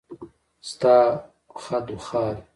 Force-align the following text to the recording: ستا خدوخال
ستا 0.69 0.95
خدوخال 1.47 2.35